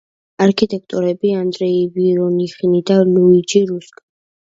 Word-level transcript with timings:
არქიტექტორები 0.43 1.33
ანდრეი 1.41 1.83
ვორონიხინი 1.97 2.81
და 2.91 2.97
ლუიჯი 3.11 3.63
რუსკა. 3.73 4.05